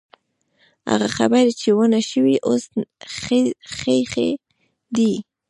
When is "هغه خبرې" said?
0.89-1.51